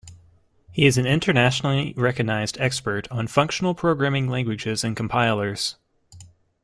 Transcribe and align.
He 0.71 0.87
is 0.87 0.97
an 0.97 1.05
internationally 1.05 1.93
recognized 1.95 2.57
expert 2.59 3.07
on 3.11 3.27
functional 3.27 3.75
programming 3.75 4.27
languages 4.27 4.83
and 4.83 4.97
compilers. 4.97 5.75